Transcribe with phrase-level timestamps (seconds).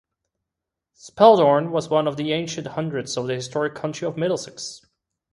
[0.95, 4.83] Spelthorne was one of the ancient hundreds of the historic county of Middlesex.